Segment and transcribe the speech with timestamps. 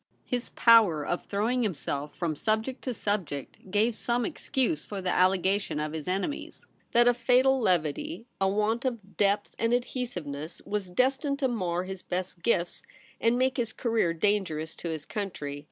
[0.25, 5.79] His power of throwing himself from subject to subject gave some excuse for the allegation
[5.79, 11.37] of his enemies, that a fatal levity, a want of depth and adhesiveness, was destined
[11.37, 12.81] to mar his best gifts
[13.19, 15.59] and make his career dangerous to his country.